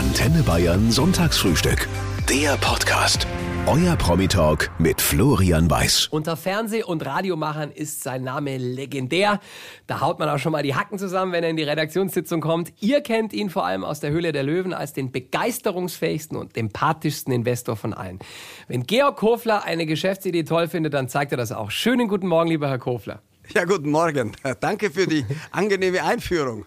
[0.00, 1.86] Antenne Bayern Sonntagsfrühstück.
[2.26, 3.26] Der Podcast.
[3.66, 6.06] Euer Promi-Talk mit Florian Weiß.
[6.06, 9.40] Unter Fernseh- und Radiomachern ist sein Name legendär.
[9.86, 12.72] Da haut man auch schon mal die Hacken zusammen, wenn er in die Redaktionssitzung kommt.
[12.80, 17.34] Ihr kennt ihn vor allem aus der Höhle der Löwen als den begeisterungsfähigsten und empathischsten
[17.34, 18.20] Investor von allen.
[18.68, 21.70] Wenn Georg Kofler eine Geschäftsidee toll findet, dann zeigt er das auch.
[21.70, 23.20] Schönen guten Morgen, lieber Herr Kofler.
[23.54, 24.32] Ja, guten Morgen.
[24.60, 26.64] Danke für die angenehme Einführung.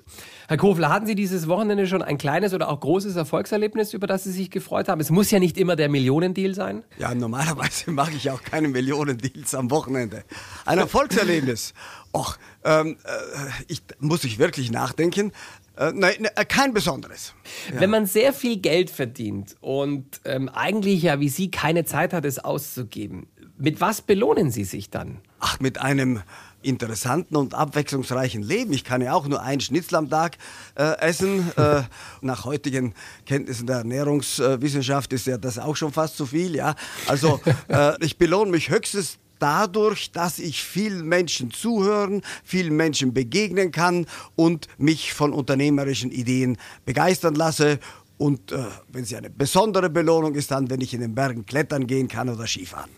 [0.47, 4.23] Herr Kofler, hatten Sie dieses Wochenende schon ein kleines oder auch großes Erfolgserlebnis, über das
[4.25, 4.99] Sie sich gefreut haben?
[4.99, 6.83] Es muss ja nicht immer der Millionendeal sein.
[6.97, 10.23] Ja, normalerweise mache ich auch keine Millionendeals am Wochenende.
[10.65, 11.73] Ein Erfolgserlebnis.
[12.15, 15.31] Och, ähm, äh, ich muss ich wirklich nachdenken.
[15.75, 17.33] Äh, nein, ne, äh, kein besonderes.
[17.73, 17.79] Ja.
[17.81, 22.25] Wenn man sehr viel Geld verdient und ähm, eigentlich ja wie Sie keine Zeit hat,
[22.25, 25.19] es auszugeben, mit was belohnen Sie sich dann?
[25.39, 26.21] Ach, mit einem
[26.63, 28.73] interessanten und abwechslungsreichen Leben.
[28.73, 30.37] Ich kann ja auch nur ein Schnitzel am Tag
[30.75, 31.51] äh, essen.
[31.63, 31.83] Äh,
[32.21, 32.93] nach heutigen
[33.25, 36.55] Kenntnissen der Ernährungswissenschaft ist ja das auch schon fast zu viel.
[36.55, 36.75] Ja,
[37.07, 43.71] also äh, ich belohne mich höchstens dadurch, dass ich vielen Menschen zuhören, vielen Menschen begegnen
[43.71, 47.79] kann und mich von unternehmerischen Ideen begeistern lasse
[48.17, 48.57] und äh,
[48.89, 52.29] wenn sie eine besondere Belohnung ist, dann, wenn ich in den Bergen klettern gehen kann
[52.29, 52.89] oder Skifahren.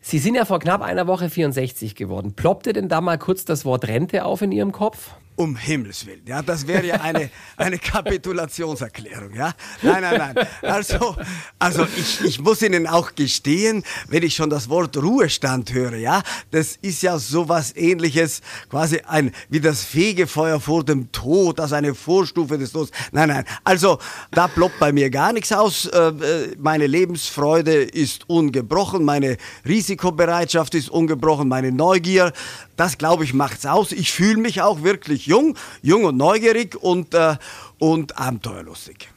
[0.00, 2.34] Sie sind ja vor knapp einer Woche 64 geworden.
[2.34, 5.10] Ploppte denn da mal kurz das Wort Rente auf in Ihrem Kopf?
[5.34, 6.22] Um Himmels Willen.
[6.26, 9.34] Ja, das wäre ja eine, eine Kapitulationserklärung.
[9.34, 9.54] Ja?
[9.80, 10.46] Nein, nein, nein.
[10.60, 11.16] Also,
[11.58, 16.22] also ich, ich muss Ihnen auch gestehen, wenn ich schon das Wort Ruhestand höre, ja,
[16.50, 21.94] das ist ja sowas ähnliches, quasi ein, wie das Fegefeuer vor dem Tod, also eine
[21.94, 22.90] Vorstufe des Todes.
[23.10, 23.44] Nein, nein.
[23.64, 23.98] Also,
[24.32, 25.86] da ploppt bei mir gar nichts aus.
[25.86, 32.32] Äh, äh, meine Lebensfreude ist ungebrochen, meine Risikobereitschaft ist ungebrochen, meine Neugier,
[32.76, 33.92] das glaube ich macht's aus.
[33.92, 37.36] Ich fühle mich auch wirklich wirklich jung, jung und neugierig und, äh,
[37.78, 39.08] und abenteuerlustig.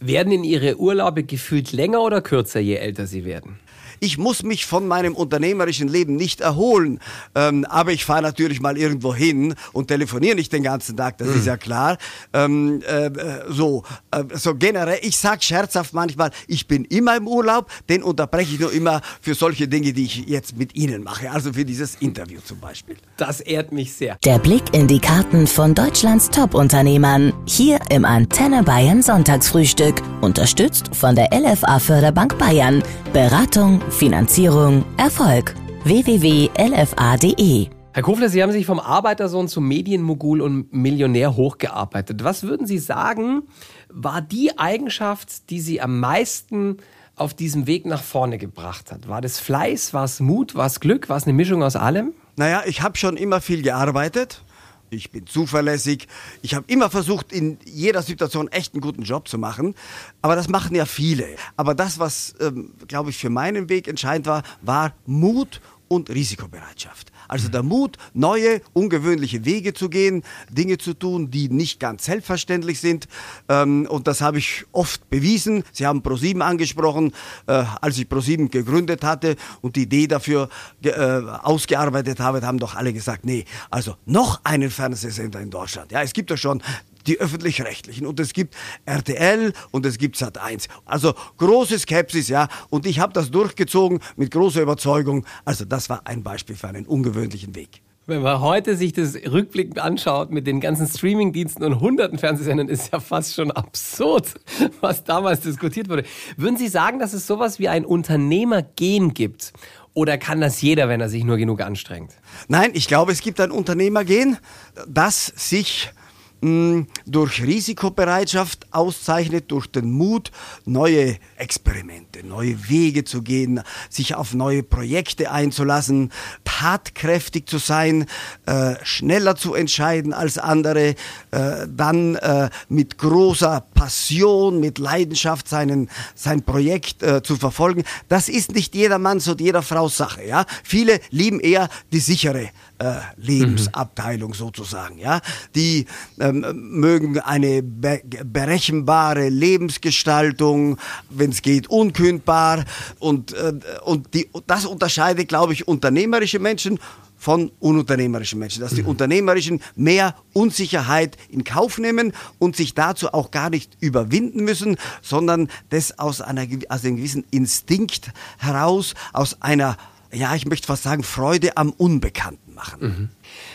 [0.00, 3.58] Werden in Ihre Urlaube gefühlt länger oder kürzer, je älter Sie werden?
[4.00, 7.00] Ich muss mich von meinem unternehmerischen Leben nicht erholen.
[7.34, 11.28] Ähm, aber ich fahre natürlich mal irgendwo hin und telefoniere nicht den ganzen Tag, das
[11.28, 11.38] mhm.
[11.38, 11.98] ist ja klar.
[12.32, 13.10] Ähm, äh,
[13.48, 18.54] so, äh, so generell, ich sag scherzhaft manchmal, ich bin immer im Urlaub, den unterbreche
[18.54, 21.30] ich nur immer für solche Dinge, die ich jetzt mit Ihnen mache.
[21.30, 22.96] Also für dieses Interview zum Beispiel.
[23.16, 24.16] Das ehrt mich sehr.
[24.24, 27.32] Der Blick in die Karten von Deutschlands Top-Unternehmern.
[27.46, 30.02] Hier im Antenne Bayern Sonntagsfrühstück.
[30.20, 32.82] Unterstützt von der LFA Förderbank Bayern.
[33.12, 35.54] Beratung Finanzierung, Erfolg.
[35.84, 42.22] www.lfa.de Herr Kofler, Sie haben sich vom Arbeitersohn zum Medienmogul und Millionär hochgearbeitet.
[42.22, 43.44] Was würden Sie sagen,
[43.88, 46.76] war die Eigenschaft, die Sie am meisten
[47.16, 49.08] auf diesem Weg nach vorne gebracht hat?
[49.08, 52.12] War das Fleiß, war es Mut, war es Glück, war es eine Mischung aus allem?
[52.36, 54.44] Naja, ich habe schon immer viel gearbeitet
[54.90, 56.06] ich bin zuverlässig.
[56.42, 59.74] Ich habe immer versucht, in jeder Situation echt einen guten Job zu machen.
[60.22, 61.26] Aber das machen ja viele.
[61.56, 67.12] Aber das, was, ähm, glaube ich, für meinen Weg entscheidend war, war Mut und Risikobereitschaft.
[67.28, 72.80] Also der Mut, neue, ungewöhnliche Wege zu gehen, Dinge zu tun, die nicht ganz selbstverständlich
[72.80, 73.06] sind.
[73.48, 75.62] Ähm, und das habe ich oft bewiesen.
[75.72, 77.12] Sie haben ProSieben angesprochen,
[77.46, 80.48] äh, als ich ProSieben gegründet hatte und die Idee dafür
[80.82, 85.92] äh, ausgearbeitet habe, haben doch alle gesagt, nee, also noch einen Fernsehsender in Deutschland.
[85.92, 86.62] Ja, es gibt ja schon
[87.08, 88.54] die öffentlich-rechtlichen und es gibt
[88.84, 90.68] RTL und es gibt Sat1.
[90.84, 92.48] Also große Skepsis, ja.
[92.70, 95.24] Und ich habe das durchgezogen mit großer Überzeugung.
[95.44, 97.82] Also das war ein Beispiel für einen ungewöhnlichen Weg.
[98.06, 102.90] Wenn man heute sich das rückblickend anschaut mit den ganzen Streamingdiensten und hunderten Fernsehsendern, ist
[102.90, 104.32] ja fast schon absurd,
[104.80, 106.04] was damals diskutiert wurde.
[106.38, 109.52] Würden Sie sagen, dass es sowas wie ein Unternehmergehen gibt?
[109.92, 112.14] Oder kann das jeder, wenn er sich nur genug anstrengt?
[112.48, 114.38] Nein, ich glaube, es gibt ein Unternehmergehen,
[114.86, 115.90] das sich
[116.40, 120.30] durch Risikobereitschaft auszeichnet, durch den Mut,
[120.64, 123.60] neue Experimente, neue Wege zu gehen,
[123.90, 126.12] sich auf neue Projekte einzulassen,
[126.44, 128.06] tatkräftig zu sein,
[128.46, 130.94] äh, schneller zu entscheiden als andere,
[131.30, 137.84] äh, dann äh, mit großer Passion, mit Leidenschaft seinen, sein Projekt äh, zu verfolgen.
[138.08, 140.24] Das ist nicht jedermanns und jeder Frau Sache.
[140.24, 140.46] Ja?
[140.64, 144.34] Viele lieben eher die sichere äh, Lebensabteilung mhm.
[144.34, 144.98] sozusagen.
[144.98, 145.20] Ja?
[145.54, 145.86] Die
[146.18, 150.76] ähm, mögen eine be berechenbare Lebensgestaltung,
[151.08, 152.64] wenn es geht, unkündbar.
[152.98, 153.52] Und, äh,
[153.84, 156.80] und die, das unterscheidet, glaube ich, unternehmerische Menschen
[157.18, 158.88] von ununternehmerischen Menschen, dass die mhm.
[158.88, 165.48] Unternehmerischen mehr Unsicherheit in Kauf nehmen und sich dazu auch gar nicht überwinden müssen, sondern
[165.70, 169.76] das aus, einer, aus einem gewissen Instinkt heraus, aus einer,
[170.12, 172.80] ja, ich möchte fast sagen, Freude am Unbekannten machen.
[172.80, 173.08] Mhm.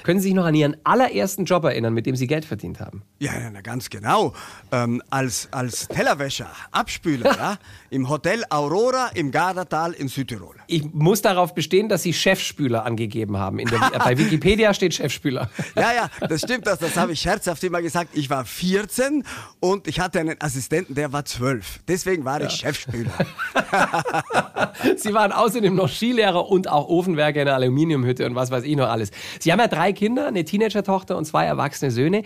[0.03, 3.03] Können Sie sich noch an Ihren allerersten Job erinnern, mit dem Sie Geld verdient haben?
[3.19, 4.33] Ja, ja, ganz genau.
[4.71, 7.57] Ähm, als, als Tellerwäscher, Abspüler, ja,
[7.89, 10.55] im Hotel Aurora im Gardatal in Südtirol.
[10.67, 13.57] Ich muss darauf bestehen, dass Sie Chefspüler angegeben haben.
[13.57, 15.49] Der, bei Wikipedia steht Chefspüler.
[15.75, 18.09] Ja, ja, das stimmt, das, das habe ich scherzhaft immer gesagt.
[18.13, 19.23] Ich war 14
[19.59, 21.81] und ich hatte einen Assistenten, der war 12.
[21.87, 22.73] Deswegen war ich ja.
[22.73, 23.11] Chefspüler.
[24.97, 28.75] Sie waren außerdem noch Skilehrer und auch Ofenwerker in der Aluminiumhütte und was weiß ich
[28.75, 29.11] noch alles.
[29.39, 32.23] Sie haben ja drei Kinder, eine Teenager-Tochter und zwei erwachsene Söhne.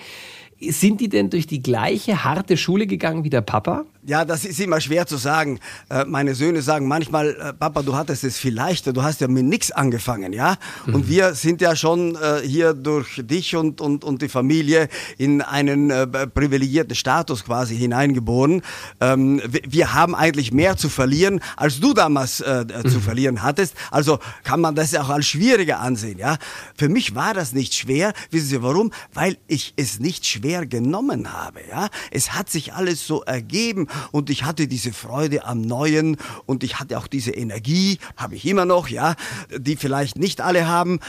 [0.60, 3.86] Sind die denn durch die gleiche harte Schule gegangen wie der Papa?
[4.08, 5.60] Ja, das ist immer schwer zu sagen.
[5.90, 9.28] Äh, meine Söhne sagen manchmal, äh, Papa, du hattest es viel leichter, du hast ja
[9.28, 10.56] mit nichts angefangen, ja?
[10.86, 10.96] Mhm.
[10.96, 14.88] Und wir sind ja schon äh, hier durch dich und, und, und die Familie
[15.18, 15.90] in einen
[16.34, 18.62] privilegierten Status quasi hineingeboren.
[19.02, 22.90] Ähm, wir haben eigentlich mehr zu verlieren, als du damals mhm.
[22.90, 23.76] zu verlieren hattest.
[23.92, 26.38] Also kann man das ja auch als schwieriger ansehen, ja?
[26.78, 28.14] Für mich war das nicht schwer.
[28.32, 28.92] Wissen Sie warum?
[29.14, 31.90] Weil ich es nicht schwer genommen habe, ja?
[32.12, 36.80] Es hat sich alles so ergeben und ich hatte diese Freude am Neuen und ich
[36.80, 39.16] hatte auch diese Energie, habe ich immer noch, ja,
[39.56, 41.00] die vielleicht nicht alle haben.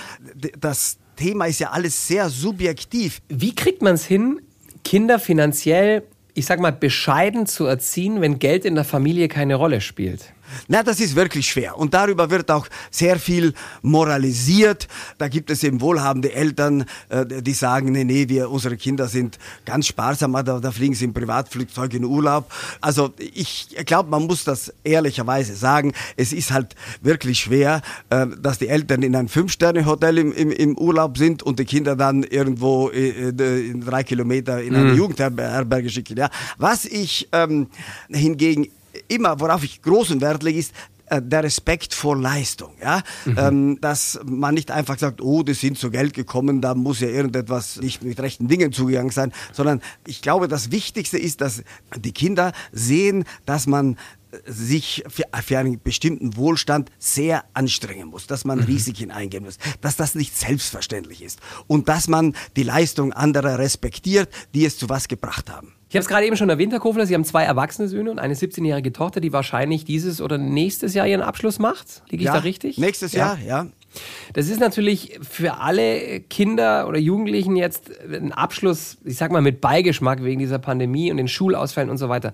[0.61, 3.21] Das Thema ist ja alles sehr subjektiv.
[3.29, 4.41] Wie kriegt man es hin,
[4.85, 6.05] Kinder finanziell,
[6.35, 10.33] ich sag mal, bescheiden zu erziehen, wenn Geld in der Familie keine Rolle spielt?
[10.67, 11.77] Na, das ist wirklich schwer.
[11.79, 14.89] Und darüber wird auch sehr viel moralisiert.
[15.19, 19.39] Da gibt es eben wohlhabende Eltern, äh, die sagen, nee, nee, wir, unsere Kinder sind
[19.65, 22.53] ganz sparsam, da, da fliegen sie im Privatflugzeug in Urlaub.
[22.81, 25.93] Also ich glaube, man muss das ehrlicherweise sagen.
[26.17, 30.79] Es ist halt wirklich schwer, äh, dass die Eltern in ein Fünf-Sterne-Hotel im, im, im,
[30.79, 34.99] Urlaub sind und die Kinder dann irgendwo äh, in drei Kilometer in eine mhm.
[34.99, 36.17] Jugendherberge schicken.
[36.17, 36.31] Ja.
[36.57, 37.69] Was ich ähm,
[38.09, 38.69] hingegen
[39.09, 40.73] immer, worauf ich großen Wert lege, ist,
[41.11, 43.39] äh, der Respekt vor Leistung, ja, mhm.
[43.39, 47.09] ähm, dass man nicht einfach sagt, oh, die sind zu Geld gekommen, da muss ja
[47.09, 51.63] irgendetwas nicht mit rechten Dingen zugegangen sein, sondern ich glaube, das Wichtigste ist, dass
[51.97, 53.97] die Kinder sehen, dass man
[54.45, 58.65] sich für, für, einen bestimmten Wohlstand sehr anstrengen muss, dass man mhm.
[58.65, 64.29] Risiken eingehen muss, dass das nicht selbstverständlich ist und dass man die Leistung anderer respektiert,
[64.55, 65.78] die es zu was gebracht haben.
[65.89, 68.19] Ich habe es gerade eben schon erwähnt, Herr Kofler, Sie haben zwei erwachsene Söhne und
[68.19, 72.03] eine 17-jährige Tochter, die wahrscheinlich dieses oder nächstes Jahr ihren Abschluss macht.
[72.11, 72.77] Liege ich ja, da richtig?
[72.77, 73.37] Nächstes ja.
[73.37, 73.67] Jahr, ja.
[74.35, 79.63] Das ist natürlich für alle Kinder oder Jugendlichen jetzt ein Abschluss, ich sag mal, mit
[79.63, 82.33] Beigeschmack wegen dieser Pandemie und den Schulausfällen und so weiter.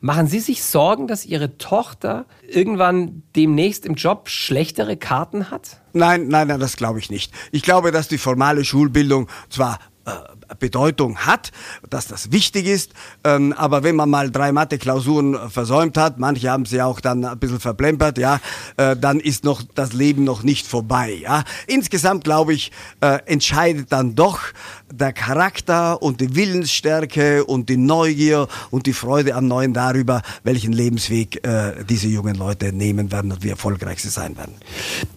[0.00, 5.82] Machen Sie sich Sorgen, dass Ihre Tochter irgendwann demnächst im Job schlechtere Karten hat?
[5.92, 7.32] Nein, nein, nein, das glaube ich nicht.
[7.52, 10.10] Ich glaube, dass die formale Schulbildung zwar äh,
[10.58, 11.52] Bedeutung hat,
[11.88, 12.92] dass das wichtig ist.
[13.24, 17.38] Ähm, aber wenn man mal drei Mathe-Klausuren versäumt hat, manche haben sie auch dann ein
[17.38, 18.40] bisschen verplempert, ja,
[18.76, 21.18] äh, dann ist noch das Leben noch nicht vorbei.
[21.22, 21.44] Ja.
[21.66, 24.40] Insgesamt glaube ich, äh, entscheidet dann doch
[24.92, 30.72] der Charakter und die Willensstärke und die Neugier und die Freude am Neuen darüber, welchen
[30.72, 34.54] Lebensweg äh, diese jungen Leute nehmen werden und wie erfolgreich sie sein werden.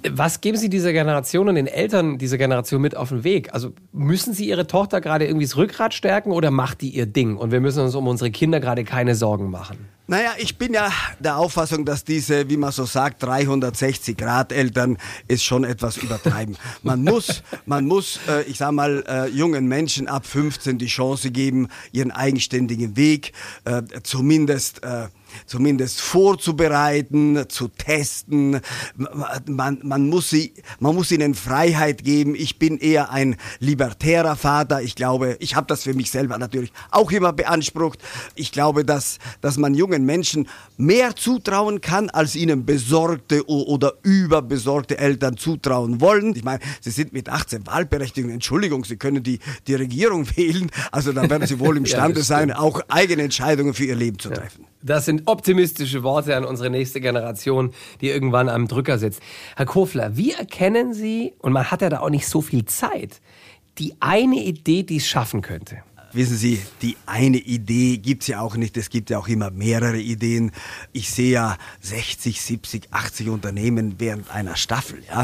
[0.09, 3.53] Was geben Sie dieser Generation und den Eltern dieser Generation mit auf den Weg?
[3.53, 7.37] Also müssen Sie Ihre Tochter gerade irgendwie das Rückgrat stärken oder macht die ihr Ding
[7.37, 9.77] und wir müssen uns um unsere Kinder gerade keine Sorgen machen?
[10.09, 10.89] Naja, ich bin ja
[11.19, 16.55] der Auffassung, dass diese, wie man so sagt, 360 Grad Eltern es schon etwas übertreiben.
[16.81, 21.31] Man muss, man muss, äh, ich sag mal, äh, jungen Menschen ab 15 die Chance
[21.31, 23.33] geben, ihren eigenständigen Weg
[23.65, 25.09] äh, zumindest äh,
[25.45, 28.59] zumindest vorzubereiten, zu testen.
[29.45, 32.35] Man, man, muss sie, man muss ihnen Freiheit geben.
[32.35, 34.81] Ich bin eher ein libertärer Vater.
[34.81, 37.99] Ich glaube, ich habe das für mich selber natürlich auch immer beansprucht.
[38.35, 44.97] Ich glaube, dass, dass man jungen Menschen mehr zutrauen kann, als ihnen besorgte oder überbesorgte
[44.97, 46.35] Eltern zutrauen wollen.
[46.35, 48.35] Ich meine, sie sind mit 18 Wahlberechtigungen.
[48.35, 50.69] Entschuldigung, sie können die, die Regierung wählen.
[50.91, 54.29] Also dann werden sie wohl imstande ja, sein, auch eigene Entscheidungen für ihr Leben zu
[54.29, 54.63] treffen.
[54.63, 54.67] Ja.
[54.83, 59.21] Das sind optimistische Worte an unsere nächste Generation, die irgendwann am Drücker sitzt.
[59.55, 63.19] Herr Kofler, wie erkennen Sie, und man hat ja da auch nicht so viel Zeit,
[63.79, 65.83] die eine Idee, die es schaffen könnte?
[66.13, 68.77] Wissen Sie, die eine Idee gibt's ja auch nicht.
[68.77, 70.51] Es gibt ja auch immer mehrere Ideen.
[70.93, 75.03] Ich sehe ja 60, 70, 80 Unternehmen während einer Staffel.
[75.07, 75.23] Ja,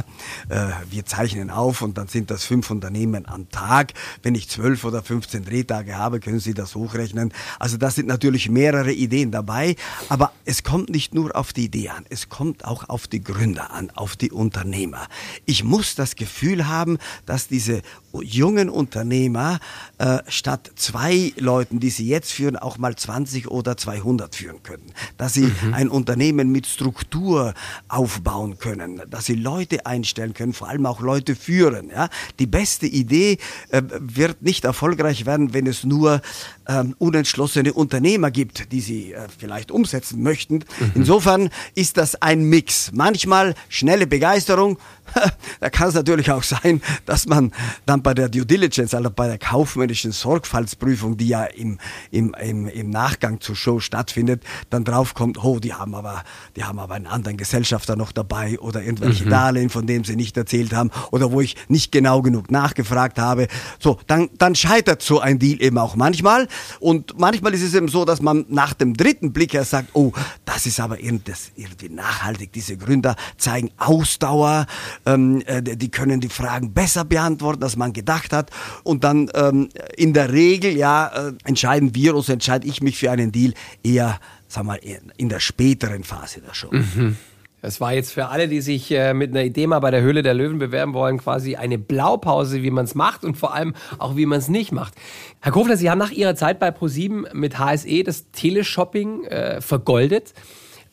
[0.49, 3.93] äh, wir zeichnen auf und dann sind das fünf Unternehmen am Tag.
[4.23, 7.33] Wenn ich zwölf oder 15 Drehtage habe, können Sie das hochrechnen.
[7.59, 9.77] Also da sind natürlich mehrere Ideen dabei.
[10.09, 12.05] Aber es kommt nicht nur auf die Idee an.
[12.09, 15.07] Es kommt auch auf die Gründer an, auf die Unternehmer.
[15.45, 17.81] Ich muss das Gefühl haben, dass diese
[18.21, 19.59] jungen Unternehmer
[19.97, 24.93] äh, statt zwei Leuten, die sie jetzt führen, auch mal 20 oder 200 führen können.
[25.17, 25.73] Dass sie mhm.
[25.73, 27.53] ein Unternehmen mit Struktur
[27.87, 31.89] aufbauen können, dass sie Leute einstellen können, vor allem auch Leute führen.
[31.89, 32.09] Ja?
[32.39, 33.37] Die beste Idee
[33.69, 36.21] äh, wird nicht erfolgreich werden, wenn es nur
[36.67, 40.55] ähm, unentschlossene Unternehmer gibt, die sie äh, vielleicht umsetzen möchten.
[40.55, 40.91] Mhm.
[40.95, 42.91] Insofern ist das ein Mix.
[42.93, 44.77] Manchmal schnelle Begeisterung,
[45.59, 47.51] da kann es natürlich auch sein, dass man
[47.85, 51.77] dann bei der Due Diligence, also bei der kaufmännischen Sorgfaltsprüfung, die ja im,
[52.11, 56.23] im, im, im Nachgang zur Show stattfindet, dann draufkommt, oh, die haben aber,
[56.55, 59.29] die haben aber einen anderen Gesellschafter noch dabei oder irgendwelche mhm.
[59.29, 63.47] Darlehen, von denen sie nicht erzählt haben oder wo ich nicht genau genug nachgefragt habe.
[63.79, 66.47] So, dann, dann scheitert so ein Deal eben auch manchmal.
[66.79, 70.11] Und manchmal ist es eben so, dass man nach dem dritten Blick her sagt, oh,
[70.45, 72.51] das ist aber irgendwie nachhaltig.
[72.53, 74.65] Diese Gründer zeigen Ausdauer,
[75.05, 78.51] ähm, äh, die können die Fragen besser beantworten, als man gedacht hat.
[78.83, 83.11] Und dann ähm, in der Regel, ja, äh, entscheiden wir uns, entscheide ich mich für
[83.11, 84.79] einen Deal eher, sag mal,
[85.17, 86.69] in der späteren Phase der Show.
[86.71, 87.17] Mhm.
[87.63, 90.21] Das war jetzt für alle, die sich äh, mit einer Idee mal bei der Höhle
[90.21, 94.17] der Löwen bewerben wollen, quasi eine Blaupause, wie man es macht und vor allem auch,
[94.17, 94.95] wie man es nicht macht.
[95.39, 100.33] Herr Kofler, Sie haben nach Ihrer Zeit bei ProSieben mit HSE das Teleshopping äh, vergoldet.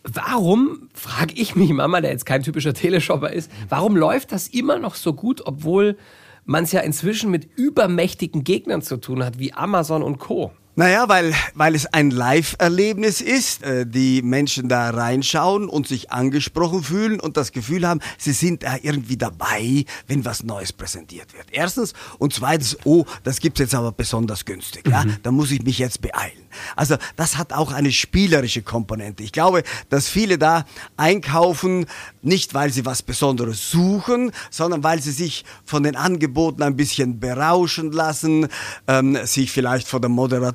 [0.04, 4.78] Warum, frage ich mich Mama, der jetzt kein typischer Teleshopper ist, warum läuft das immer
[4.78, 5.96] noch so gut, obwohl
[6.44, 10.52] man es ja inzwischen mit übermächtigen Gegnern zu tun hat, wie Amazon und Co.?
[10.76, 16.84] Naja, weil, weil es ein Live-Erlebnis ist, äh, die Menschen da reinschauen und sich angesprochen
[16.84, 21.46] fühlen und das Gefühl haben, sie sind da irgendwie dabei, wenn was Neues präsentiert wird.
[21.50, 25.16] Erstens und zweitens, oh, das gibt's jetzt aber besonders günstig, ja, mhm.
[25.24, 26.38] da muss ich mich jetzt beeilen.
[26.76, 29.22] Also das hat auch eine spielerische Komponente.
[29.22, 30.64] Ich glaube, dass viele da
[30.96, 31.86] einkaufen,
[32.22, 37.20] nicht weil sie was Besonderes suchen, sondern weil sie sich von den Angeboten ein bisschen
[37.20, 38.48] berauschen lassen,
[38.86, 40.10] ähm, sich vielleicht von der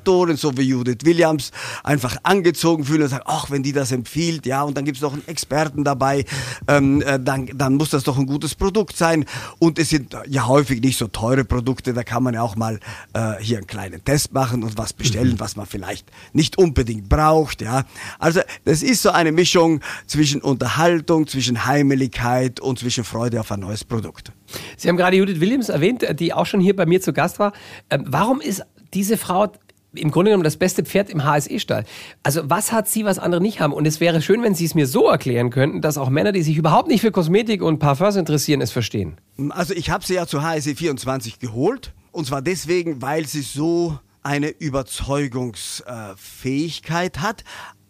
[0.06, 1.50] Moderatorin, so wie Judith Williams,
[1.82, 5.02] einfach angezogen fühlen und sagen, ach, wenn die das empfiehlt, ja, und dann gibt es
[5.02, 6.24] noch einen Experten dabei,
[6.68, 9.24] ähm, äh, dann, dann muss das doch ein gutes Produkt sein.
[9.58, 12.78] Und es sind ja häufig nicht so teure Produkte, da kann man ja auch mal
[13.12, 15.40] äh, hier einen kleinen Test machen und was bestellen, mhm.
[15.40, 17.84] was man vielleicht nicht unbedingt braucht, ja.
[18.18, 23.52] Also das ist so eine Mischung zwischen Unterhaltung, zwischen zwischen Heimeligkeit und zwischen Freude auf
[23.52, 24.32] ein neues Produkt.
[24.76, 27.52] Sie haben gerade Judith Williams erwähnt, die auch schon hier bei mir zu Gast war.
[27.90, 28.62] Ähm, warum ist
[28.94, 29.52] diese Frau
[29.98, 31.84] im Grunde genommen das beste Pferd im HSE-Stall.
[32.22, 33.72] Also was hat sie, was andere nicht haben?
[33.72, 36.42] Und es wäre schön, wenn Sie es mir so erklären könnten, dass auch Männer, die
[36.42, 39.16] sich überhaupt nicht für Kosmetik und Parfums interessieren, es verstehen.
[39.50, 41.92] Also ich habe sie ja zu HSE 24 geholt.
[42.12, 47.44] Und zwar deswegen, weil sie so eine Überzeugungsfähigkeit hat,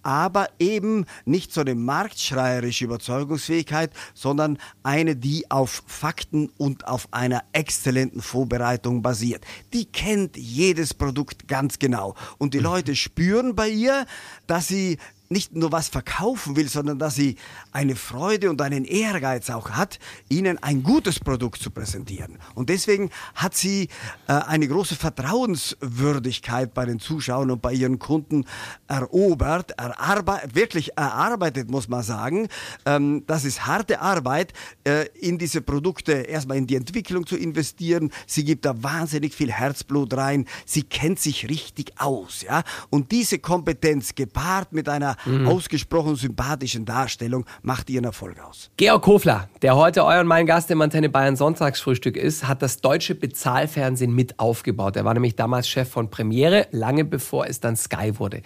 [0.06, 7.42] aber eben nicht so eine marktschreierische Überzeugungsfähigkeit, sondern eine, die auf Fakten und auf einer
[7.52, 9.44] exzellenten Vorbereitung basiert.
[9.72, 12.64] Die kennt jedes Produkt ganz genau und die mhm.
[12.64, 14.06] Leute spüren bei ihr,
[14.46, 14.98] dass sie
[15.28, 17.37] nicht nur was verkaufen will, sondern dass sie
[17.73, 22.38] eine Freude und einen Ehrgeiz auch hat, ihnen ein gutes Produkt zu präsentieren.
[22.54, 23.88] Und deswegen hat sie
[24.28, 28.45] äh, eine große Vertrauenswürdigkeit bei den Zuschauern und bei ihren Kunden
[28.87, 32.49] erobert, erarbeitet, wirklich erarbeitet, muss man sagen.
[32.85, 34.52] Ähm, das ist harte Arbeit,
[34.85, 38.12] äh, in diese Produkte erstmal in die Entwicklung zu investieren.
[38.26, 40.47] Sie gibt da wahnsinnig viel Herzblut rein.
[40.64, 42.62] Sie kennt sich richtig aus, ja.
[42.90, 45.49] Und diese Kompetenz gepaart mit einer mhm.
[45.49, 48.70] ausgesprochen sympathischen Darstellung macht ihren Erfolg aus.
[48.76, 52.80] Georg Kofler, der heute euer und mein Gast im Antenne Bayern Sonntagsfrühstück ist, hat das
[52.80, 54.96] deutsche Bezahlfernsehen mit aufgebaut.
[54.96, 58.42] Er war nämlich damals Chef von Premiere, lange bevor es dann Sky wurde.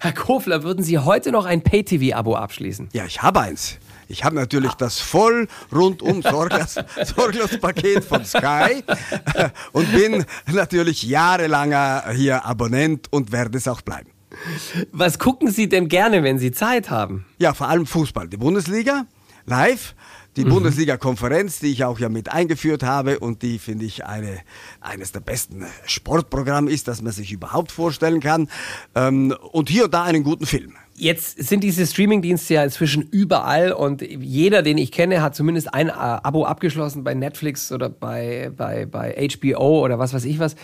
[0.00, 2.88] Herr Kofler, würden Sie heute noch ein Pay-TV-Abo abschließen?
[2.92, 3.78] Ja, ich habe eins.
[4.08, 6.74] Ich habe natürlich das voll rundum sorglos,
[7.16, 8.84] sorglos Paket von Sky
[9.72, 14.10] und bin natürlich jahrelanger hier Abonnent und werde es auch bleiben.
[14.92, 17.24] Was gucken Sie denn gerne, wenn Sie Zeit haben?
[17.38, 18.28] Ja, vor allem Fußball.
[18.28, 19.06] Die Bundesliga
[19.46, 19.94] live.
[20.36, 20.50] Die mhm.
[20.50, 24.38] Bundesliga-Konferenz, die ich auch ja mit eingeführt habe und die finde ich eine,
[24.80, 28.48] eines der besten Sportprogramme ist, das man sich überhaupt vorstellen kann.
[28.94, 30.72] Ähm, und hier und da einen guten Film.
[30.94, 35.90] Jetzt sind diese Streamingdienste ja inzwischen überall und jeder, den ich kenne, hat zumindest ein
[35.90, 40.56] Abo abgeschlossen bei Netflix oder bei, bei, bei HBO oder was weiß ich was.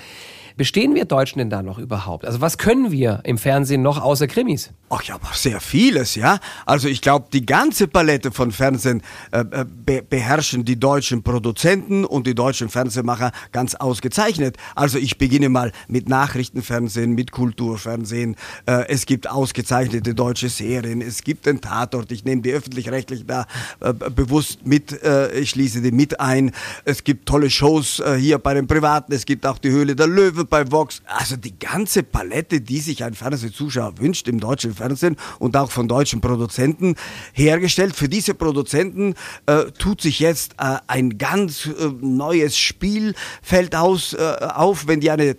[0.58, 2.26] Bestehen wir Deutschen denn da noch überhaupt?
[2.26, 4.70] Also was können wir im Fernsehen noch außer Krimis?
[4.90, 6.40] Ach ja, sehr vieles, ja.
[6.66, 12.04] Also ich glaube, die ganze Palette von Fernsehen äh, äh, be beherrschen die deutschen Produzenten
[12.04, 14.56] und die deutschen Fernsehmacher ganz ausgezeichnet.
[14.74, 18.34] Also ich beginne mal mit Nachrichtenfernsehen, mit Kulturfernsehen.
[18.66, 22.10] Äh, es gibt ausgezeichnete deutsche Serien, es gibt den Tatort.
[22.10, 23.46] Ich nehme die öffentlich-rechtlichen da
[23.78, 26.50] äh, bewusst mit, äh, ich schließe die mit ein.
[26.84, 30.08] Es gibt tolle Shows äh, hier bei den Privaten, es gibt auch die Höhle der
[30.48, 31.02] Bei Vox.
[31.06, 35.88] Also die ganze Palette, die sich ein Fernsehzuschauer wünscht im deutschen Fernsehen und auch von
[35.88, 36.94] deutschen Produzenten
[37.32, 37.94] hergestellt.
[37.94, 39.14] Für diese Produzenten
[39.46, 45.10] äh, tut sich jetzt äh, ein ganz äh, neues Spielfeld aus, äh, auf, wenn die
[45.10, 45.36] eine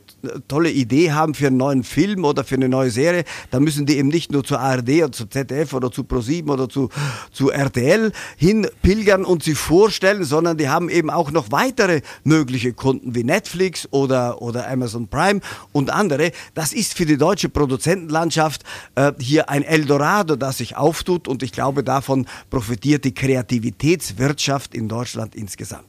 [0.48, 3.98] tolle Idee haben für einen neuen Film oder für eine neue Serie, dann müssen die
[3.98, 6.90] eben nicht nur zur ARD oder zu ZDF oder zu ProSieben oder zu,
[7.32, 13.16] zu RTL hinpilgern und sie vorstellen, sondern die haben eben auch noch weitere mögliche Kunden
[13.16, 15.42] wie Netflix oder, oder Amazon Prime
[15.72, 16.32] und andere.
[16.54, 18.64] Das ist für die deutsche Produzentenlandschaft
[18.96, 24.88] äh, hier ein Eldorado, das sich auftut und ich glaube, davon profitiert die Kreativitätswirtschaft in
[24.88, 25.86] Deutschland insgesamt.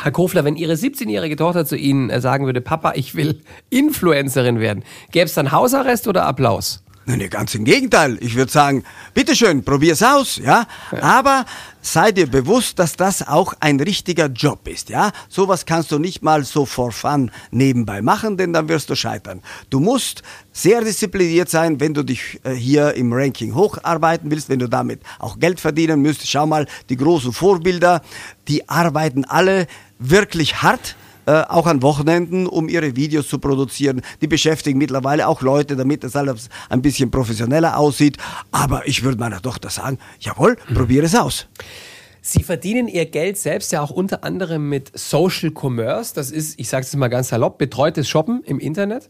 [0.00, 3.40] Herr Kofler, wenn Ihre 17-jährige Tochter zu Ihnen äh, sagen würde, Papa, ich will
[3.70, 6.82] Influencerin werden, gäbe es dann Hausarrest oder Applaus?
[7.04, 8.16] Nee, nee, ganz im Gegenteil.
[8.20, 10.66] Ich würde sagen, bitteschön, probier's aus, ja?
[11.00, 11.44] Aber
[11.80, 15.10] sei dir bewusst, dass das auch ein richtiger Job ist, ja?
[15.28, 19.42] Sowas kannst du nicht mal so for fun nebenbei machen, denn dann wirst du scheitern.
[19.68, 24.60] Du musst sehr diszipliniert sein, wenn du dich äh, hier im Ranking hocharbeiten willst, wenn
[24.60, 26.28] du damit auch Geld verdienen müsst.
[26.28, 28.02] Schau mal, die großen Vorbilder,
[28.46, 29.66] die arbeiten alle
[29.98, 30.94] wirklich hart
[31.26, 34.02] äh, auch an Wochenenden, um ihre Videos zu produzieren.
[34.20, 38.16] Die beschäftigen mittlerweile auch Leute, damit das alles ein bisschen professioneller aussieht.
[38.50, 41.46] Aber ich würde meiner Tochter sagen, jawohl, probiere es aus.
[42.24, 46.14] Sie verdienen Ihr Geld selbst ja auch unter anderem mit Social Commerce.
[46.14, 49.08] Das ist, ich sage es mal ganz salopp, betreutes Shoppen im Internet.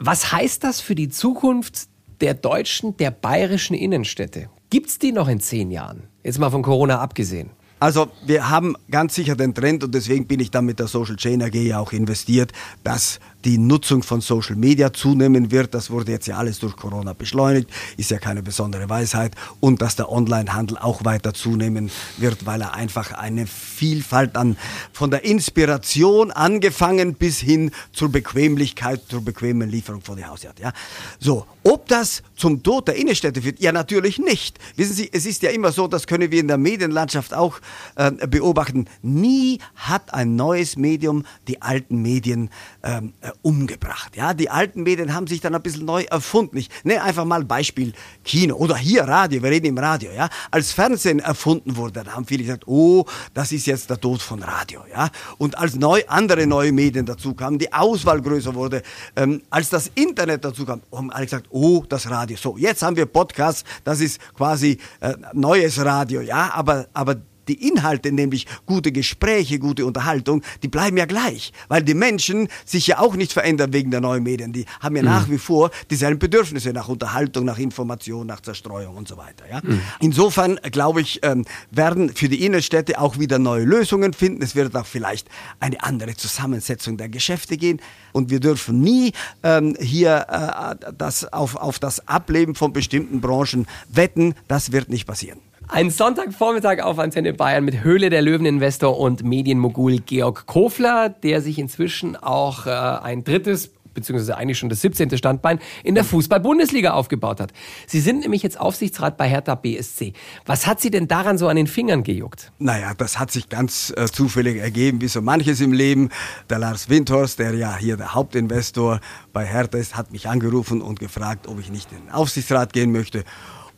[0.00, 1.88] Was heißt das für die Zukunft
[2.20, 4.50] der deutschen, der bayerischen Innenstädte?
[4.70, 6.08] Gibt es die noch in zehn Jahren?
[6.24, 7.50] Jetzt mal von Corona abgesehen.
[7.80, 11.16] Also wir haben ganz sicher den Trend und deswegen bin ich dann mit der Social
[11.16, 15.74] Chain AG ja auch investiert, dass die Nutzung von Social Media zunehmen wird.
[15.74, 19.34] Das wurde jetzt ja alles durch Corona beschleunigt, ist ja keine besondere Weisheit.
[19.60, 24.56] Und dass der Onlinehandel auch weiter zunehmen wird, weil er einfach eine Vielfalt an,
[24.92, 30.60] von der Inspiration angefangen bis hin zur Bequemlichkeit, zur bequemen Lieferung vor die Haustür hat.
[30.60, 30.72] Ja?
[31.20, 33.60] So, ob das zum Tod der Innenstädte führt?
[33.60, 34.58] Ja, natürlich nicht.
[34.76, 37.60] Wissen Sie, es ist ja immer so, das können wir in der Medienlandschaft auch
[37.96, 38.86] äh, beobachten.
[39.02, 42.50] Nie hat ein neues Medium die alten Medien
[42.82, 44.16] ähm, äh, umgebracht.
[44.16, 46.56] Ja, die alten Medien haben sich dann ein bisschen neu erfunden.
[46.56, 47.92] Ich nehme einfach mal Beispiel
[48.24, 49.42] Kino oder hier Radio.
[49.42, 50.10] Wir reden im Radio.
[50.12, 54.22] Ja, als Fernsehen erfunden wurde, da haben viele gesagt, oh, das ist jetzt der Tod
[54.22, 54.84] von Radio.
[54.90, 58.82] Ja, und als neu andere neue Medien dazu kamen, die Auswahl größer wurde,
[59.16, 62.36] ähm, als das Internet dazu kam, haben alle gesagt, oh, das Radio.
[62.36, 63.64] So, jetzt haben wir Podcasts.
[63.84, 66.20] Das ist quasi äh, neues Radio.
[66.20, 67.16] Ja, aber aber
[67.48, 72.86] die Inhalte, nämlich gute Gespräche, gute Unterhaltung, die bleiben ja gleich, weil die Menschen sich
[72.86, 74.52] ja auch nicht verändern wegen der neuen Medien.
[74.52, 75.08] Die haben ja mhm.
[75.08, 79.44] nach wie vor dieselben Bedürfnisse nach Unterhaltung, nach Information, nach Zerstreuung und so weiter.
[79.50, 79.60] Ja?
[79.62, 79.80] Mhm.
[80.00, 84.42] Insofern, glaube ich, ähm, werden für die Innenstädte auch wieder neue Lösungen finden.
[84.42, 85.28] Es wird auch vielleicht
[85.60, 87.80] eine andere Zusammensetzung der Geschäfte gehen.
[88.12, 93.66] Und wir dürfen nie ähm, hier äh, das auf, auf das Ableben von bestimmten Branchen
[93.88, 94.34] wetten.
[94.48, 95.38] Das wird nicht passieren.
[95.70, 101.58] Ein Sonntagvormittag auf Antenne Bayern mit Höhle der Löwen-Investor und Medienmogul Georg Kofler, der sich
[101.58, 105.16] inzwischen auch äh, ein drittes beziehungsweise eigentlich schon das 17.
[105.18, 107.52] Standbein in der Fußball-Bundesliga aufgebaut hat.
[107.86, 110.12] Sie sind nämlich jetzt Aufsichtsrat bei Hertha BSC.
[110.46, 112.52] Was hat Sie denn daran so an den Fingern gejuckt?
[112.58, 116.10] Naja, das hat sich ganz äh, zufällig ergeben, wie so manches im Leben.
[116.48, 119.00] Der Lars Windhorst, der ja hier der Hauptinvestor
[119.32, 122.92] bei Hertha ist, hat mich angerufen und gefragt, ob ich nicht in den Aufsichtsrat gehen
[122.92, 123.24] möchte.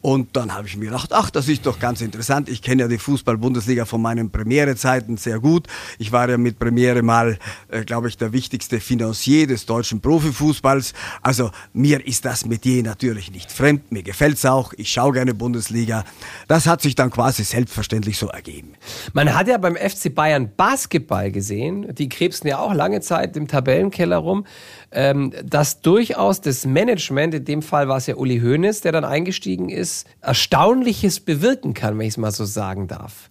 [0.03, 2.49] Und dann habe ich mir gedacht, ach, das ist doch ganz interessant.
[2.49, 5.67] Ich kenne ja die Fußball-Bundesliga von meinen Premiere-Zeiten sehr gut.
[5.99, 10.95] Ich war ja mit Premiere mal, äh, glaube ich, der wichtigste Financier des deutschen Profifußballs.
[11.21, 13.93] Also mir ist das Metier natürlich nicht fremd.
[13.93, 14.73] Mir gefällt's auch.
[14.79, 16.05] Ich schaue gerne Bundesliga.
[16.49, 18.73] Das hat sich dann quasi selbstverständlich so ergeben.
[19.13, 21.95] Man hat ja beim FC Bayern Basketball gesehen.
[21.95, 24.47] Die krebsten ja auch lange Zeit im Tabellenkeller rum.
[24.93, 29.05] Ähm, dass durchaus das Management, in dem Fall war es ja Uli Hoeneß, der dann
[29.05, 33.31] eingestiegen ist, Ergebnis Erstaunliches bewirken kann, wenn ich es mal so sagen darf.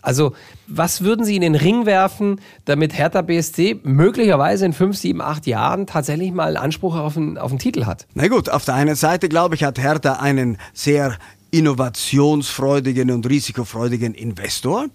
[0.00, 0.32] Also,
[0.68, 5.46] was würden Sie in den Ring werfen, damit Hertha BSC möglicherweise in fünf, sieben, acht
[5.48, 8.06] Jahren tatsächlich mal Anspruch auf einen, auf einen Titel hat?
[8.14, 11.18] Na gut, auf der einen Seite, glaube ich, hat Hertha einen sehr
[11.50, 14.86] innovationsfreudigen und risikofreudigen Investor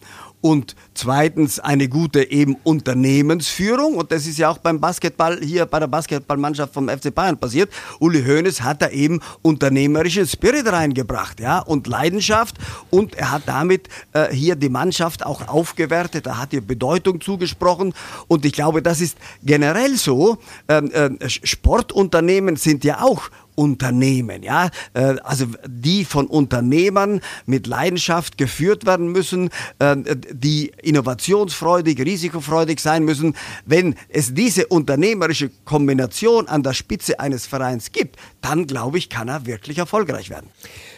[0.44, 5.80] und zweitens eine gute eben Unternehmensführung und das ist ja auch beim Basketball hier bei
[5.80, 7.72] der Basketballmannschaft vom FC Bayern passiert.
[8.02, 12.58] Uli Hoeneß hat da eben unternehmerischen Spirit reingebracht, ja, und Leidenschaft
[12.90, 17.94] und er hat damit äh, hier die Mannschaft auch aufgewertet, er hat ihr Bedeutung zugesprochen
[18.28, 20.40] und ich glaube, das ist generell so.
[20.68, 28.38] Ähm, äh, Sportunternehmen sind ja auch Unternehmen, ja, äh, also die von Unternehmern mit Leidenschaft
[28.38, 29.96] geführt werden müssen, äh,
[30.32, 33.36] die innovationsfreudig, risikofreudig sein müssen.
[33.66, 39.28] Wenn es diese unternehmerische Kombination an der Spitze eines Vereins gibt, dann glaube ich, kann
[39.28, 40.50] er wirklich erfolgreich werden.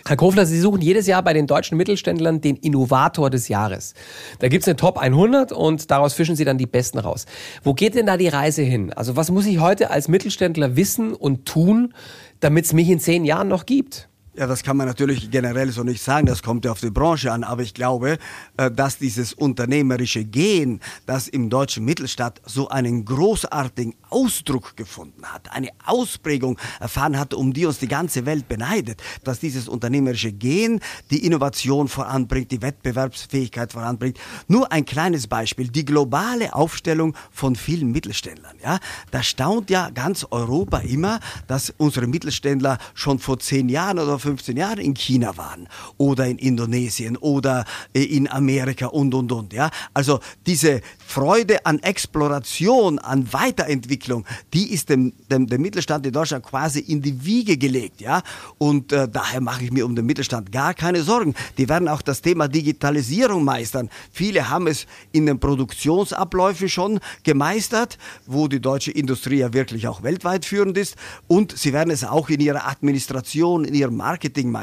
[0.08, 3.96] Herr Kofler, Sie suchen jedes Jahr bei den deutschen Mittelständlern den Innovator des Jahres.
[4.38, 7.26] Da gibt es eine Top 100 und daraus fischen Sie dann die Besten raus.
[7.63, 8.94] Wo geht denn da die Reise hin?
[8.94, 11.94] Also was muss ich heute als Mittelständler wissen und tun,
[12.39, 14.10] damit es mich in zehn Jahren noch gibt?
[14.38, 17.32] Ja, das kann man natürlich generell so nicht sagen, das kommt ja auf die Branche
[17.32, 18.17] an, aber ich glaube,
[18.58, 25.54] äh, dass dieses unternehmerische Gehen, das im deutschen Mittelstadt so einen großartigen Ausdruck gefunden hat,
[25.54, 30.82] eine Ausprägung erfahren hat, um die uns die ganze Welt beneidet, dass dieses unternehmerische Gehen
[31.12, 34.19] die Innovation voranbringt, die Wettbewerbsfähigkeit voranbringt.
[34.50, 38.58] Nur ein kleines Beispiel, die globale Aufstellung von vielen Mittelständlern.
[38.62, 38.80] Ja,
[39.12, 44.58] da staunt ja ganz Europa immer, dass unsere Mittelständler schon vor zehn Jahren oder 15
[44.58, 49.54] Jahren in China waren oder in Indonesien oder äh, in Amerika und, und, und.
[49.54, 49.70] Ja?
[49.94, 56.44] Also diese Freude an Exploration, an Weiterentwicklung, die ist dem, dem, dem Mittelstand in Deutschland
[56.44, 58.02] quasi in die Wiege gelegt.
[58.02, 58.24] Ja?
[58.58, 61.36] Und äh, daher mache ich mir um den Mittelstand gar keine Sorgen.
[61.60, 63.90] Die werden auch das Thema Digitalisierung meistern.
[64.12, 70.02] Viele haben es in den Produktionsabläufen schon gemeistert, wo die deutsche Industrie ja wirklich auch
[70.02, 70.96] weltweit führend ist.
[71.28, 74.54] Und sie werden es auch in ihrer Administration, in ihrem Markt Marketing.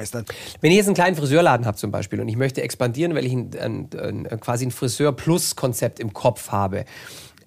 [0.60, 3.32] Wenn ich jetzt einen kleinen Friseurladen habe zum Beispiel und ich möchte expandieren, weil ich
[3.32, 6.86] ein, ein, ein, quasi ein Friseur-Plus-Konzept im Kopf habe,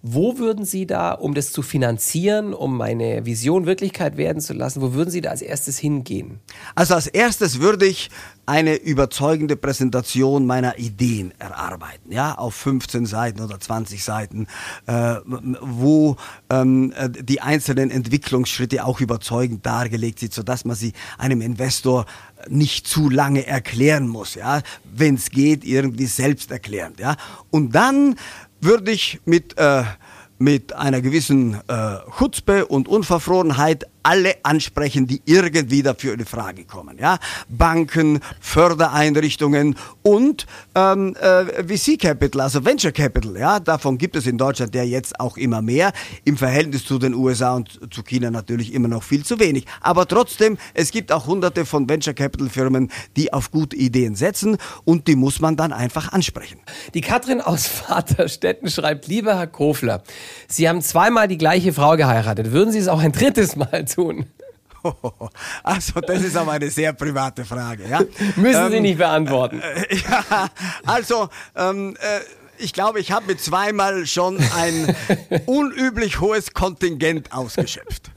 [0.07, 4.83] wo würden Sie da, um das zu finanzieren, um meine Vision Wirklichkeit werden zu lassen,
[4.83, 6.41] wo würden Sie da als erstes hingehen?
[6.75, 8.11] Also als erstes würde ich
[8.45, 14.45] eine überzeugende Präsentation meiner Ideen erarbeiten, ja, auf 15 Seiten oder 20 Seiten,
[14.85, 15.15] äh,
[15.61, 16.17] wo
[16.51, 22.05] ähm, die einzelnen Entwicklungsschritte auch überzeugend dargelegt sind, sodass man sie einem Investor
[22.47, 27.17] nicht zu lange erklären muss, ja, wenn es geht, irgendwie selbst erklärend, ja.
[27.49, 28.15] Und dann
[28.61, 29.83] würde ich mit, äh,
[30.37, 36.99] mit einer gewissen äh, Chutzpe und Unverfrorenheit alle ansprechen, die irgendwie dafür in Frage kommen.
[36.99, 37.17] Ja?
[37.49, 43.35] Banken, Fördereinrichtungen und ähm, äh, VC Capital, also Venture Capital.
[43.35, 43.59] Ja?
[43.59, 45.91] Davon gibt es in Deutschland ja jetzt auch immer mehr.
[46.23, 49.65] Im Verhältnis zu den USA und zu China natürlich immer noch viel zu wenig.
[49.81, 54.57] Aber trotzdem, es gibt auch hunderte von Venture Capital Firmen, die auf gute Ideen setzen
[54.83, 56.59] und die muss man dann einfach ansprechen.
[56.93, 60.03] Die Katrin aus Vaterstetten schreibt, lieber Herr Kofler,
[60.47, 62.51] Sie haben zweimal die gleiche Frau geheiratet.
[62.51, 64.25] Würden Sie es auch ein drittes Mal tun?
[65.63, 67.89] Also, das ist aber eine sehr private Frage.
[67.89, 68.01] Ja?
[68.35, 69.59] Müssen Sie ähm, nicht beantworten.
[69.59, 70.47] Äh, ja,
[70.85, 72.19] also, ähm, äh,
[72.57, 74.95] ich glaube, ich habe mit zweimal schon ein
[75.47, 78.11] unüblich hohes Kontingent ausgeschöpft.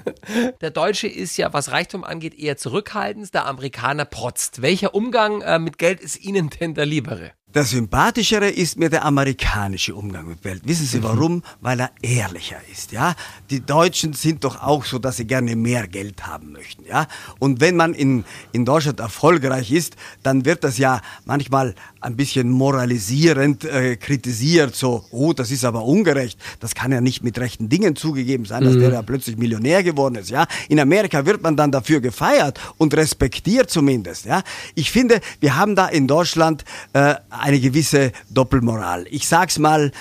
[0.61, 4.62] Der Deutsche ist ja, was Reichtum angeht, eher zurückhaltend, der Amerikaner protzt.
[4.62, 7.33] Welcher Umgang äh, mit Geld ist Ihnen denn der liebere?
[7.55, 10.61] Der sympathischere ist mir der amerikanische Umgang mit Geld.
[10.67, 11.43] Wissen Sie warum?
[11.63, 13.15] Weil er ehrlicher ist, ja.
[13.49, 17.07] Die Deutschen sind doch auch so, dass sie gerne mehr Geld haben möchten, ja.
[17.39, 22.51] Und wenn man in, in Deutschland erfolgreich ist, dann wird das ja manchmal ein bisschen
[22.51, 26.39] moralisierend äh, kritisiert, so, oh, das ist aber ungerecht.
[26.61, 28.81] Das kann ja nicht mit rechten Dingen zugegeben sein, dass mhm.
[28.81, 30.47] der ja plötzlich Millionär geworden ist, ja.
[30.69, 34.43] In Amerika wird man dann dafür gefeiert und respektiert zumindest, ja.
[34.75, 39.07] Ich finde, wir haben da in Deutschland äh, eine gewisse Doppelmoral.
[39.11, 39.92] Ich sag's mal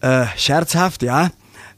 [0.00, 1.30] äh, scherzhaft, ja.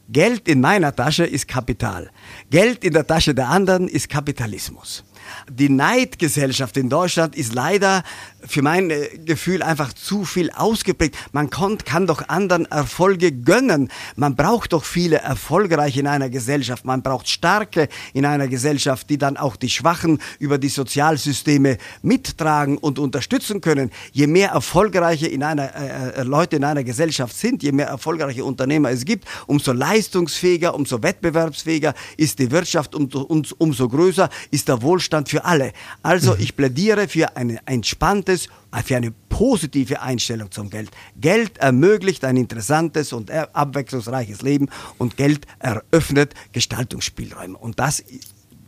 [0.09, 2.11] Geld in meiner Tasche ist Kapital.
[2.50, 5.05] Geld in der Tasche der anderen ist Kapitalismus.
[5.51, 8.03] Die Neidgesellschaft in Deutschland ist leider
[8.47, 11.17] für mein äh, Gefühl einfach zu viel ausgeprägt.
[11.33, 13.91] Man kann, kann doch anderen Erfolge gönnen.
[14.17, 16.85] Man braucht doch viele Erfolgreiche in einer Gesellschaft.
[16.85, 22.79] Man braucht Starke in einer Gesellschaft, die dann auch die Schwachen über die Sozialsysteme mittragen
[22.79, 23.91] und unterstützen können.
[24.13, 28.45] Je mehr erfolgreiche in einer, äh, äh Leute in einer Gesellschaft sind, je mehr erfolgreiche
[28.45, 34.83] Unternehmer es gibt, umso leistungsfähiger, umso wettbewerbsfähiger ist die Wirtschaft, umso, umso größer ist der
[34.83, 35.72] Wohlstand für alle.
[36.03, 38.48] Also ich plädiere für eine entspannte interessantes,
[38.85, 40.90] für eine positive Einstellung zum Geld.
[41.20, 47.57] Geld ermöglicht ein interessantes und abwechslungsreiches Leben und Geld eröffnet Gestaltungsspielräume.
[47.57, 48.03] Und das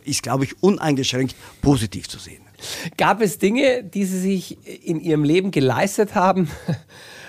[0.05, 2.41] ist, glaube ich, uneingeschränkt positiv zu sehen.
[2.97, 6.49] Gab es Dinge, die Sie sich in Ihrem Leben geleistet haben?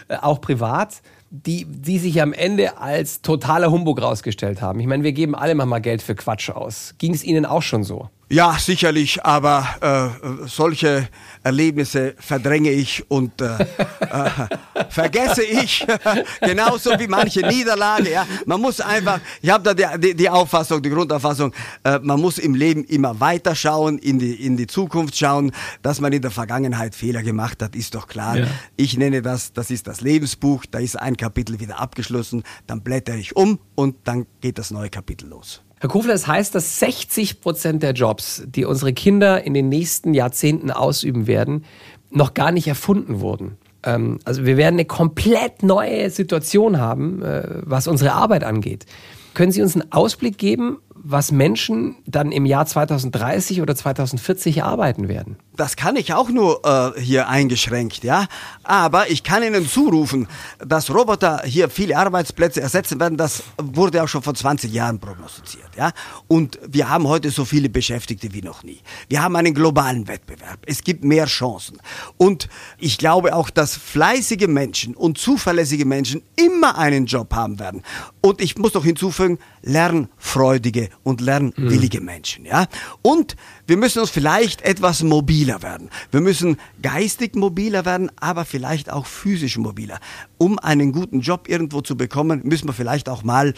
[0.09, 4.81] äh, auch privat, die, die sich am Ende als totaler Humbug rausgestellt haben.
[4.81, 6.95] Ich meine, wir geben alle mal Geld für Quatsch aus.
[6.97, 8.09] Ging es Ihnen auch schon so?
[8.31, 11.09] Ja, sicherlich, aber äh, solche
[11.43, 13.57] Erlebnisse verdränge ich und äh,
[14.01, 15.87] äh, vergesse ich,
[16.43, 18.11] genauso wie manche Niederlage.
[18.11, 18.27] Ja.
[18.45, 22.55] Man muss einfach, ich habe da die, die, Auffassung, die Grundauffassung, äh, man muss im
[22.55, 25.51] Leben immer weiter schauen, in die, in die Zukunft schauen.
[25.81, 28.37] Dass man in der Vergangenheit Fehler gemacht hat, ist doch klar.
[28.37, 28.47] Ja.
[28.77, 33.15] Ich nenne das, das ist das Lebensbuch, da ist ein Kapitel wieder abgeschlossen, dann blätter
[33.15, 35.63] ich um und dann geht das neue Kapitel los.
[35.81, 40.15] Herr Kofler, das heißt, dass 60 Prozent der Jobs, die unsere Kinder in den nächsten
[40.15, 41.65] Jahrzehnten ausüben werden,
[42.11, 43.59] noch gar nicht erfunden wurden.
[43.85, 48.87] Ähm, also wir werden eine komplett neue Situation haben, äh, was unsere Arbeit angeht.
[49.35, 55.09] Können Sie uns einen Ausblick geben, was Menschen dann im Jahr 2030 oder 2040 arbeiten
[55.09, 55.37] werden?
[55.57, 58.27] Das kann ich auch nur äh, hier eingeschränkt, ja.
[58.63, 63.19] Aber ich kann Ihnen zurufen, dass Roboter hier viele Arbeitsplätze ersetzen werden.
[63.19, 65.93] Das wurde auch schon vor 20 Jahren prognostiziert, ja.
[66.29, 68.81] Und wir haben heute so viele Beschäftigte wie noch nie.
[69.09, 70.61] Wir haben einen globalen Wettbewerb.
[70.67, 71.79] Es gibt mehr Chancen.
[72.17, 77.83] Und ich glaube auch, dass fleißige Menschen und zuverlässige Menschen immer einen Job haben werden.
[78.21, 82.07] Und ich muss noch hinzufügen, lernfreudige und lernwillige mhm.
[82.07, 82.45] Menschen.
[82.45, 82.67] Ja?
[83.03, 85.91] Und wir müssen uns vielleicht etwas mobiler werden.
[86.11, 90.01] Wir müssen geistig mobiler werden, aber vielleicht auch physisch mobiler.
[90.39, 93.55] Um einen guten Job irgendwo zu bekommen, müssen wir vielleicht auch mal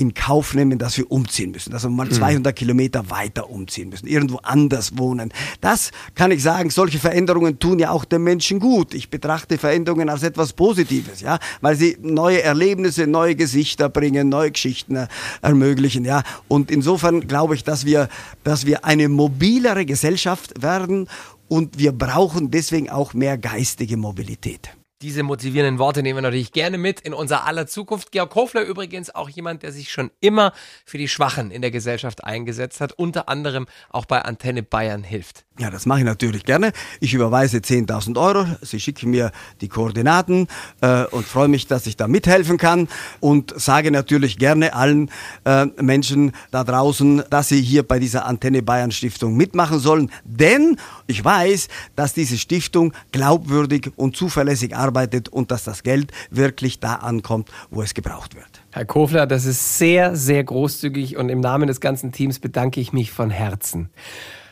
[0.00, 2.56] in Kauf nehmen, dass wir umziehen müssen, dass wir mal 200 mhm.
[2.56, 5.30] Kilometer weiter umziehen müssen, irgendwo anders wohnen.
[5.60, 8.94] Das kann ich sagen, solche Veränderungen tun ja auch den Menschen gut.
[8.94, 14.50] Ich betrachte Veränderungen als etwas Positives, ja, weil sie neue Erlebnisse, neue Gesichter bringen, neue
[14.50, 15.06] Geschichten
[15.42, 16.22] ermöglichen, ja.
[16.48, 18.08] Und insofern glaube ich, dass wir,
[18.42, 21.08] dass wir eine mobilere Gesellschaft werden
[21.48, 24.70] und wir brauchen deswegen auch mehr geistige Mobilität.
[25.02, 28.12] Diese motivierenden Worte nehmen wir natürlich gerne mit in unser aller Zukunft.
[28.12, 30.52] Georg Hofler übrigens auch jemand, der sich schon immer
[30.84, 35.46] für die Schwachen in der Gesellschaft eingesetzt hat, unter anderem auch bei Antenne Bayern hilft.
[35.60, 36.72] Ja, das mache ich natürlich gerne.
[37.00, 38.46] Ich überweise 10.000 Euro.
[38.62, 40.48] Sie schicken mir die Koordinaten
[40.80, 42.88] äh, und freue mich, dass ich da mithelfen kann
[43.20, 45.10] und sage natürlich gerne allen
[45.44, 50.10] äh, Menschen da draußen, dass sie hier bei dieser Antenne Bayern Stiftung mitmachen sollen.
[50.24, 56.80] Denn ich weiß, dass diese Stiftung glaubwürdig und zuverlässig arbeitet und dass das Geld wirklich
[56.80, 58.62] da ankommt, wo es gebraucht wird.
[58.72, 62.92] Herr Kofler, das ist sehr, sehr großzügig und im Namen des ganzen Teams bedanke ich
[62.92, 63.90] mich von Herzen.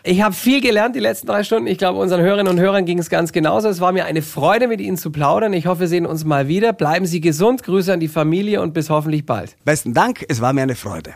[0.04, 1.66] Ich habe viel gelernt die letzten drei Stunden.
[1.66, 3.68] Ich glaube, unseren Hörerinnen und Hörern ging es ganz genauso.
[3.68, 5.52] Es war mir eine Freude, mit Ihnen zu plaudern.
[5.52, 6.72] Ich hoffe, wir sehen uns mal wieder.
[6.72, 9.56] Bleiben Sie gesund, Grüße an die Familie und bis hoffentlich bald.
[9.64, 11.14] Besten Dank, es war mir eine Freude.